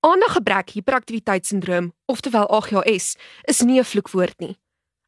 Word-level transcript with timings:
Aandaggebrek 0.00 0.70
hiperaktiwiteitssindroom, 0.76 1.92
oftewel 2.06 2.46
AGHS, 2.54 3.16
is 3.50 3.60
nie 3.60 3.80
'n 3.80 3.84
vloekwoord 3.84 4.38
nie. 4.38 4.58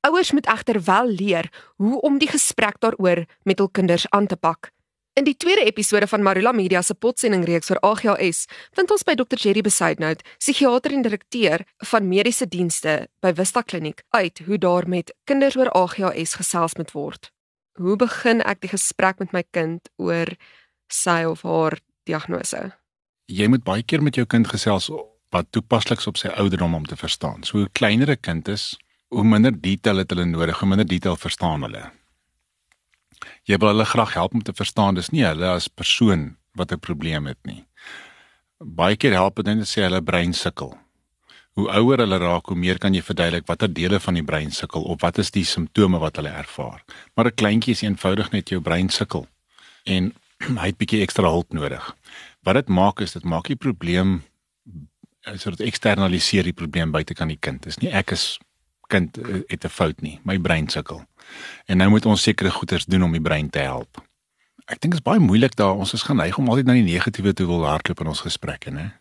Ouers 0.00 0.30
moet 0.32 0.46
egter 0.46 0.84
wel 0.84 1.06
leer 1.06 1.50
hoe 1.76 2.00
om 2.00 2.18
die 2.18 2.28
gesprek 2.28 2.78
daaroor 2.78 3.24
met 3.42 3.58
hul 3.58 3.68
kinders 3.68 4.10
aan 4.10 4.26
te 4.26 4.36
pak. 4.36 4.70
In 5.12 5.24
die 5.24 5.36
tweede 5.36 5.64
episode 5.64 6.06
van 6.06 6.22
Marula 6.22 6.52
Media 6.52 6.82
se 6.82 6.94
potsendingreeks 6.94 7.70
oor 7.70 7.80
AGHS, 7.80 8.46
vind 8.72 8.90
ons 8.90 9.02
by 9.02 9.14
Dr 9.14 9.36
Jerry 9.36 9.60
Besaidnout, 9.60 10.22
psigiater 10.38 10.92
en 10.92 11.02
direkteur 11.02 11.64
van 11.76 12.08
mediese 12.08 12.46
dienste 12.46 13.08
by 13.20 13.32
Vista 13.32 13.62
Kliniek, 13.62 14.02
uit 14.10 14.38
hoe 14.46 14.58
daar 14.58 14.88
met 14.88 15.14
kinders 15.24 15.56
oor 15.56 15.70
AGHS 15.72 16.34
gesels 16.34 16.74
moet 16.74 16.92
word. 16.92 17.32
Hoe 17.80 17.96
begin 17.96 18.40
ek 18.42 18.60
die 18.60 18.68
gesprek 18.68 19.18
met 19.18 19.32
my 19.32 19.42
kind 19.50 19.88
oor 19.96 20.36
sy 20.88 21.24
of 21.24 21.42
haar 21.42 21.80
diagnose? 22.04 22.76
Jy 23.26 23.48
moet 23.50 23.64
baie 23.66 23.82
keer 23.82 24.02
met 24.06 24.14
jou 24.14 24.22
kind 24.26 24.46
gesels 24.46 24.86
wat 25.34 25.48
toepaslik 25.50 25.98
is 25.98 26.06
op 26.06 26.18
sy 26.20 26.30
ouderdom 26.38 26.76
om 26.78 26.84
te 26.86 26.96
verstaan. 26.96 27.42
So 27.42 27.58
hoe 27.58 27.68
kleiner 27.72 28.10
'n 28.10 28.20
kind 28.20 28.48
is, 28.48 28.76
hoe 29.08 29.24
minder 29.24 29.50
detail 29.50 29.96
het 29.96 30.10
hulle 30.10 30.24
nodig, 30.24 30.58
hoe 30.58 30.68
minder 30.68 30.86
detail 30.86 31.16
verstaan 31.16 31.62
hulle. 31.62 31.90
Jy 33.44 33.58
wil 33.58 33.68
hulle 33.68 33.84
graag 33.84 34.14
help 34.14 34.34
om 34.34 34.42
te 34.42 34.52
verstaan 34.52 34.94
dis 34.94 35.10
nie 35.10 35.24
hulle 35.24 35.46
as 35.46 35.68
persoon 35.68 36.36
wat 36.54 36.72
'n 36.72 36.78
probleem 36.78 37.26
het 37.26 37.38
nie. 37.44 37.64
Baie 38.58 38.96
keer 38.96 39.12
help 39.12 39.36
dit 39.36 39.46
net 39.46 39.74
jy 39.74 39.82
hulle 39.82 40.02
brein 40.02 40.32
sukkel. 40.32 40.78
Hoe 41.56 41.68
ouer 41.70 41.98
hulle 41.98 42.18
raak, 42.18 42.46
hoe 42.46 42.56
meer 42.56 42.78
kan 42.78 42.94
jy 42.94 43.02
verduidelik 43.02 43.46
watter 43.46 43.72
dele 43.72 44.00
van 44.00 44.14
die 44.14 44.22
brein 44.22 44.50
sukkel 44.50 44.82
of 44.82 45.00
wat 45.00 45.18
is 45.18 45.30
die 45.30 45.44
simptome 45.44 45.98
wat 45.98 46.16
hulle 46.16 46.28
ervaar. 46.28 46.84
Maar 47.14 47.26
'n 47.26 47.34
kleintjie 47.34 47.72
is 47.72 47.82
eenvoudig 47.82 48.30
net 48.30 48.48
jou 48.48 48.60
brein 48.60 48.88
sukkel 48.88 49.26
en 49.84 50.14
hy 50.60 50.66
het 50.66 50.78
bietjie 50.78 51.02
ekstra 51.02 51.28
hulp 51.28 51.52
nodig. 51.52 51.96
Wat 52.46 52.54
dit 52.54 52.68
maak 52.70 53.02
is 53.02 53.16
dit 53.16 53.24
maak 53.26 53.50
die 53.50 53.58
probleem 53.58 54.20
sodat 55.34 55.64
eksternaliseer 55.66 56.46
die 56.46 56.54
probleem 56.54 56.92
buite 56.94 57.14
kan 57.18 57.32
die 57.32 57.40
kind. 57.42 57.64
Dis 57.66 57.80
nie 57.82 57.90
ek 57.90 58.14
is 58.14 58.36
kind 58.92 59.18
eh, 59.18 59.42
het 59.50 59.64
'n 59.64 59.68
fout 59.68 60.00
nie, 60.00 60.20
my 60.22 60.38
brein 60.38 60.68
sukkel. 60.68 61.02
En 61.66 61.76
nou 61.78 61.90
moet 61.90 62.06
ons 62.06 62.22
sekere 62.22 62.50
goeders 62.50 62.86
doen 62.86 63.02
om 63.02 63.12
die 63.12 63.20
brein 63.20 63.50
te 63.50 63.58
help. 63.58 63.98
Ek 64.66 64.80
dink 64.80 64.94
dit 64.94 65.00
is 65.00 65.02
baie 65.02 65.18
moeilik 65.18 65.54
daar 65.54 65.74
ons 65.74 65.92
is 65.92 66.02
geneig 66.02 66.38
om 66.38 66.48
altyd 66.48 66.66
na 66.66 66.72
die 66.72 66.86
negatiewe 66.86 67.32
te 67.32 67.46
wil 67.46 67.66
hardloop 67.66 68.00
in 68.00 68.06
ons 68.06 68.20
gesprekke, 68.20 68.70
né? 68.70 68.92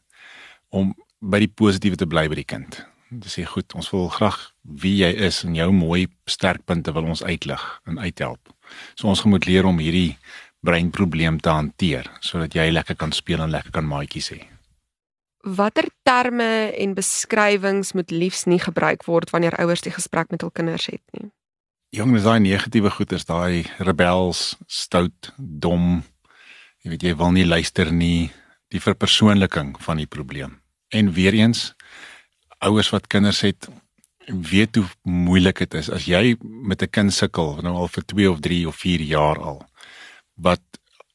Om 0.69 0.95
by 1.19 1.39
die 1.39 1.53
positiewe 1.53 1.95
te 1.95 2.06
bly 2.06 2.28
by 2.28 2.36
die 2.36 2.50
kind. 2.50 2.86
Dit 3.09 3.31
sê 3.31 3.45
goed, 3.45 3.73
ons 3.73 3.89
wil 3.91 4.09
graag 4.09 4.52
wie 4.62 4.95
jy 4.97 5.12
is 5.25 5.44
en 5.44 5.56
jou 5.56 5.72
mooi 5.72 6.08
sterkpunte 6.25 6.94
wil 6.94 7.06
ons 7.06 7.23
uitlig 7.23 7.81
en 7.86 8.00
uithelp. 8.00 8.53
So 8.95 9.08
ons 9.08 9.23
moet 9.23 9.45
leer 9.45 9.66
om 9.66 9.78
hierdie 9.78 10.17
breinprobleem 10.66 11.39
te 11.39 11.53
hanteer 11.53 12.09
sodat 12.19 12.58
jy 12.58 12.67
lekker 12.73 12.97
kan 12.99 13.13
speel 13.16 13.44
en 13.45 13.53
lekker 13.53 13.73
kan 13.75 13.88
maatjies 13.88 14.31
hê. 14.33 14.41
Watter 15.45 15.88
terme 16.03 16.73
en 16.73 16.95
beskrywings 16.97 17.94
moet 17.94 18.11
liefs 18.11 18.45
nie 18.49 18.59
gebruik 18.59 19.05
word 19.05 19.30
wanneer 19.30 19.57
ouers 19.61 19.85
die 19.85 19.94
gesprek 19.94 20.31
met 20.33 20.41
hul 20.41 20.53
kinders 20.53 20.89
het 20.89 21.03
nie? 21.13 21.30
Jong, 21.95 22.11
dis 22.11 22.25
daai 22.25 22.41
negatiewe 22.44 22.89
goeters, 22.91 23.23
daai 23.30 23.63
rebels, 23.77 24.55
stout, 24.67 25.31
dom. 25.38 26.02
Jy 26.83 26.91
weet 26.91 27.05
jy 27.07 27.13
wil 27.16 27.31
nie 27.31 27.45
luister 27.45 27.91
nie, 27.94 28.31
die 28.73 28.81
verpersoonliking 28.81 29.75
van 29.85 30.02
die 30.02 30.09
probleem. 30.09 30.57
En 30.91 31.13
weer 31.16 31.38
eens 31.38 31.69
ouers 32.66 32.89
wat 32.91 33.07
kinders 33.07 33.44
het, 33.45 33.69
weet 34.27 34.75
hoe 34.75 34.85
moeilik 35.03 35.61
dit 35.63 35.77
is 35.77 35.89
as 35.94 36.09
jy 36.09 36.35
met 36.41 36.81
'n 36.81 36.89
kind 36.89 37.13
sukkel, 37.13 37.61
nou 37.61 37.75
al 37.75 37.88
vir 37.88 38.03
2 38.03 38.31
of 38.31 38.39
3 38.39 38.67
of 38.67 38.75
4 38.75 39.02
jaar 39.02 39.39
al, 39.39 39.61
wat 40.36 40.61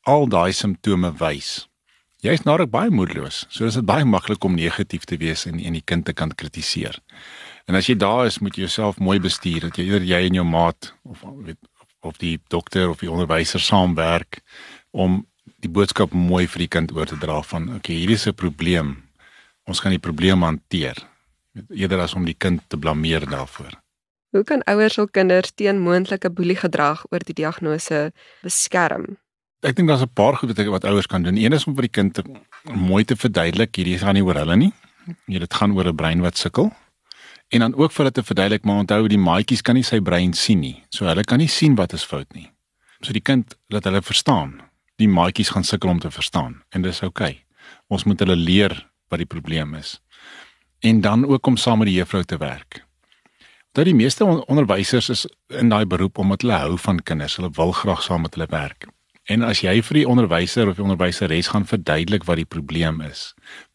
al 0.09 0.27
daai 0.29 0.53
simptome 0.53 1.13
wys 1.21 1.71
Jy's 2.21 2.43
nou 2.45 2.59
reg 2.61 2.69
baie 2.69 2.91
moedeloos. 2.93 3.47
So 3.49 3.65
is 3.65 3.79
dit 3.79 3.87
baie 3.89 4.05
maklik 4.05 4.45
om 4.45 4.59
negatief 4.59 5.07
te 5.09 5.17
wees 5.17 5.47
en 5.49 5.57
en 5.57 5.77
die 5.79 5.85
kind 5.85 6.05
te 6.05 6.13
kan 6.13 6.35
kritiseer. 6.37 6.99
En 7.65 7.79
as 7.79 7.89
jy 7.89 7.97
daar 7.97 8.27
is, 8.29 8.43
moet 8.45 8.59
jy 8.59 8.67
jouself 8.67 8.99
mooi 9.01 9.17
bestuur 9.25 9.69
dat 9.69 9.79
jy 9.81 9.87
eerder 9.89 10.09
jy 10.09 10.21
en 10.29 10.37
jou 10.37 10.45
maat 10.45 10.93
of 11.09 11.25
weet 11.47 11.59
of 12.05 12.21
die 12.21 12.37
dokter 12.53 12.89
of 12.93 13.01
die 13.01 13.11
onderwyser 13.13 13.61
saamwerk 13.61 14.41
om 14.93 15.23
die 15.65 15.69
boodskap 15.73 16.13
mooi 16.17 16.47
vir 16.49 16.67
die 16.67 16.73
kind 16.77 16.93
oor 16.97 17.09
te 17.09 17.17
dra 17.21 17.41
van 17.45 17.69
okay, 17.77 17.97
hier 17.97 18.11
is 18.11 18.27
'n 18.27 18.35
probleem. 18.35 18.97
Ons 19.65 19.81
gaan 19.81 19.93
die 19.93 20.07
probleem 20.09 20.43
hanteer. 20.43 20.97
Eerder 21.73 22.01
as 22.01 22.15
om 22.15 22.25
die 22.25 22.37
kind 22.37 22.61
te 22.69 22.77
blameer 22.77 23.25
daarvoor. 23.27 23.81
Hoe 24.31 24.45
kan 24.47 24.63
ouers 24.71 24.97
hul 24.97 25.09
kinders 25.11 25.51
teen 25.59 25.81
moontlike 25.83 26.31
boeliegedrag 26.31 27.03
oor 27.11 27.25
die 27.27 27.35
diagnose 27.35 28.13
beskerm? 28.45 29.17
Ek 29.67 29.75
dink 29.77 29.91
daar's 29.91 30.07
'n 30.07 30.15
paar 30.15 30.37
goed 30.37 30.55
wat 30.57 30.67
wat 30.67 30.85
ouers 30.85 31.07
kan 31.07 31.23
doen. 31.23 31.37
Een 31.37 31.53
is 31.53 31.67
om 31.67 31.75
vir 31.75 31.83
die 31.83 31.97
kind 31.99 32.15
te, 32.15 32.23
mooi 32.65 33.05
te 33.05 33.17
verduidelik 33.17 33.77
hierdie 33.77 33.99
gaan 33.99 34.15
nie 34.15 34.23
oor 34.25 34.35
hulle 34.35 34.57
nie. 34.57 34.73
Nee, 35.27 35.39
dit 35.39 35.55
gaan 35.55 35.75
oor 35.75 35.89
'n 35.89 35.97
brein 35.97 36.21
wat 36.21 36.39
sukkel. 36.39 36.73
En 37.49 37.61
dan 37.61 37.75
ook 37.75 37.93
vir 37.93 38.05
hulle 38.05 38.13
te 38.13 38.23
verduidelik 38.23 38.65
maar 38.65 38.79
onthou 38.79 39.09
die 39.09 39.19
maatjies 39.19 39.63
kan 39.63 39.75
nie 39.75 39.83
sy 39.83 40.01
brein 40.01 40.33
sien 40.33 40.61
nie. 40.61 40.83
So 40.91 41.05
hulle 41.05 41.25
kan 41.25 41.39
nie 41.39 41.49
sien 41.49 41.75
wat 41.75 41.93
is 41.93 42.05
fout 42.05 42.33
nie. 42.33 42.51
So 43.01 43.13
die 43.13 43.23
kind 43.23 43.57
laat 43.69 43.85
hulle 43.85 44.03
verstaan. 44.03 44.61
Die 44.97 45.09
maatjies 45.09 45.51
gaan 45.51 45.65
sukkel 45.65 45.91
om 45.91 45.99
te 45.99 46.11
verstaan 46.11 46.63
en 46.71 46.83
dis 46.83 47.03
oukei. 47.03 47.31
Okay. 47.31 47.45
Ons 47.89 48.05
moet 48.05 48.19
hulle 48.19 48.37
leer 48.37 48.91
wat 49.09 49.19
die 49.19 49.27
probleem 49.27 49.75
is. 49.75 50.01
En 50.81 51.01
dan 51.01 51.27
ook 51.27 51.47
om 51.47 51.57
saam 51.57 51.79
met 51.79 51.89
die 51.89 51.97
juffrou 51.97 52.25
te 52.25 52.37
werk. 52.37 52.85
Dat 53.73 53.85
die 53.87 53.95
meeste 53.95 54.25
onderwysers 54.25 55.09
is 55.09 55.27
in 55.47 55.69
daai 55.71 55.85
beroep 55.87 56.19
omdat 56.19 56.43
hulle 56.43 56.57
hou 56.59 56.79
van 56.79 57.03
kinders. 57.03 57.37
Hulle 57.39 57.51
wil 57.55 57.73
graag 57.73 58.03
saam 58.03 58.25
met 58.27 58.35
hulle 58.35 58.49
werk. 58.51 58.89
En 59.31 59.45
as 59.47 59.61
jy 59.63 59.77
vir 59.87 60.01
die 60.01 60.09
onderwyser 60.11 60.69
of 60.69 60.79
die 60.79 60.83
onderwyseres 60.83 61.53
gaan 61.53 61.67
verduidelik 61.71 62.25
wat 62.27 62.41
die 62.41 62.49
probleem 62.49 62.99
is, 63.07 63.29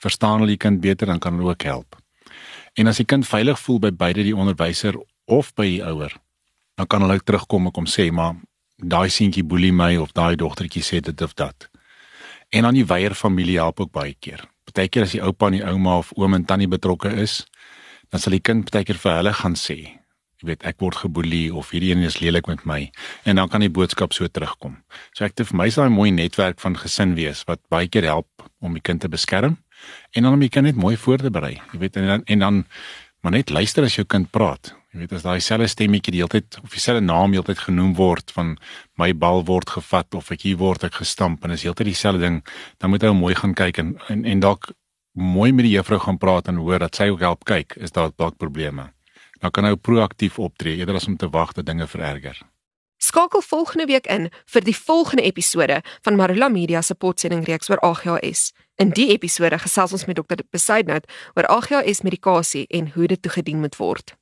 verstaan 0.04 0.42
hulle 0.42 0.56
die 0.56 0.60
kind 0.60 0.82
beter 0.84 1.08
dan 1.08 1.22
kan 1.24 1.38
hulle 1.40 1.54
ook 1.54 1.64
help. 1.64 1.96
En 2.76 2.92
as 2.92 3.00
die 3.00 3.08
kind 3.08 3.28
veilig 3.28 3.60
voel 3.64 3.80
by 3.86 3.94
beide 3.96 4.26
die 4.28 4.36
onderwyser 4.36 4.98
of 5.32 5.54
by 5.56 5.70
die 5.78 5.84
ouer, 5.86 6.12
dan 6.76 6.90
kan 6.92 7.06
hulle 7.06 7.22
terugkom 7.24 7.70
en 7.70 7.72
kom 7.72 7.88
sê, 7.88 8.12
"Maar 8.12 8.36
daai 8.76 9.10
seentjie 9.10 9.44
boelie 9.44 9.72
my 9.72 9.96
of 9.96 10.12
daai 10.12 10.36
dogtertjie 10.36 10.84
sê 10.84 11.00
dit 11.00 11.22
of 11.22 11.34
dat." 11.34 11.70
En 12.50 12.64
dan 12.64 12.74
die 12.74 12.86
weier 12.86 13.14
familie 13.14 13.58
help 13.58 13.80
ook 13.80 13.92
baie 13.92 14.16
keer. 14.20 14.44
Partykeer 14.64 15.04
as 15.04 15.12
die 15.12 15.22
oupa 15.22 15.46
en 15.46 15.52
die 15.52 15.64
ouma 15.64 15.98
of 15.98 16.12
oom 16.16 16.34
en 16.34 16.46
tannie 16.46 16.68
betrokke 16.68 17.10
is, 17.10 17.46
dan 18.16 18.24
sal 18.24 18.38
die 18.38 18.44
kind 18.48 18.64
partykeer 18.64 18.96
vir 18.96 19.18
hulle 19.18 19.32
gaan 19.36 19.58
sê, 19.60 19.76
jy 20.40 20.48
weet 20.48 20.62
ek 20.70 20.80
word 20.80 21.02
geboelie 21.02 21.50
of 21.52 21.74
hierdie 21.76 21.92
een 21.92 22.06
is 22.08 22.22
lelik 22.22 22.48
met 22.48 22.62
my 22.68 22.78
en 23.28 23.42
dan 23.42 23.50
kan 23.52 23.64
die 23.64 23.72
boodskap 23.72 24.16
so 24.16 24.28
terugkom. 24.32 24.78
So 25.18 25.26
ek 25.28 25.36
het 25.36 25.50
vir 25.50 25.58
my 25.60 25.68
so 25.70 25.84
'n 25.84 25.92
mooi 25.92 26.12
netwerk 26.12 26.62
van 26.64 26.78
gesin 26.80 27.16
wees 27.16 27.44
wat 27.48 27.60
baie 27.70 27.88
keer 27.88 28.08
help 28.08 28.30
om 28.62 28.74
die 28.74 28.82
kind 28.82 29.02
te 29.02 29.10
beskerm 29.10 29.58
en 30.16 30.24
dan 30.24 30.34
om 30.34 30.40
die 30.40 30.50
kind 30.50 30.66
net 30.66 30.76
mooi 30.76 30.96
voor 30.96 31.18
te 31.18 31.30
berei. 31.30 31.60
Jy 31.74 31.80
weet 31.80 31.98
en 31.98 32.08
dan 32.08 32.24
en 32.26 32.40
dan 32.40 32.66
maar 33.22 33.32
net 33.32 33.50
luister 33.50 33.84
as 33.84 33.96
jou 33.96 34.06
kind 34.06 34.32
praat. 34.32 34.74
Jy 34.94 35.00
weet 35.00 35.14
as 35.14 35.24
daai 35.24 35.42
selfe 35.42 35.68
stemmetjie 35.68 36.12
die 36.12 36.22
hele 36.22 36.30
tyd 36.30 36.60
of 36.64 36.70
dieselfde 36.70 37.04
naam 37.04 37.32
die 37.32 37.40
hele 37.40 37.54
tyd 37.54 37.68
genoem 37.68 37.96
word 37.96 38.32
van 38.32 38.58
my 38.96 39.14
bal 39.14 39.44
word 39.44 39.70
gevat 39.70 40.16
of 40.16 40.32
ek 40.32 40.42
hier 40.42 40.58
word 40.58 40.84
ek 40.84 40.94
gestamp 41.02 41.44
en 41.44 41.52
is 41.52 41.64
heeltyd 41.64 41.88
dieselfde 41.88 42.22
ding, 42.22 42.44
dan 42.78 42.90
moet 42.90 43.02
hy 43.02 43.12
mooi 43.12 43.36
gaan 43.36 43.54
kyk 43.54 43.78
en 43.78 43.98
en, 44.08 44.26
en 44.26 44.40
dalk 44.40 44.72
mooi 45.16 45.52
met 45.52 45.66
die 45.66 45.76
juffrou 45.76 46.00
gaan 46.00 46.20
praat 46.20 46.52
en 46.52 46.62
hoor 46.62 46.80
dat 46.84 46.96
sy 46.96 47.10
ook 47.10 47.24
help 47.24 47.48
kyk 47.48 47.80
is 47.80 47.96
daar 47.96 48.12
dalk 48.16 48.38
probleme 48.38 48.92
dan 49.46 49.52
kan 49.52 49.68
hy 49.68 49.76
proaktief 49.76 50.40
optree 50.40 50.80
eerder 50.80 50.98
as 50.98 51.08
om 51.08 51.18
te 51.18 51.30
wag 51.30 51.54
dat 51.54 51.68
dinge 51.70 51.88
vererger. 51.88 52.40
Skakel 52.98 53.42
volgende 53.42 53.86
week 53.86 54.08
in 54.08 54.30
vir 54.50 54.64
die 54.66 54.76
volgende 54.76 55.26
episode 55.28 55.82
van 56.02 56.16
Marula 56.16 56.48
Media 56.50 56.82
se 56.82 56.96
potsendingreeks 56.96 57.70
oor 57.70 57.82
AGHS. 57.86 58.52
In 58.82 58.90
die 58.96 59.10
episode 59.14 59.60
gesels 59.60 59.94
ons 59.94 60.06
met 60.10 60.18
Dr. 60.18 60.42
Besaidnout 60.50 61.06
oor 61.36 61.48
AGHS 61.48 62.02
medikasie 62.02 62.66
en 62.68 62.92
hoe 62.96 63.08
dit 63.08 63.22
toegedien 63.22 63.60
moet 63.60 63.76
word. 63.78 64.16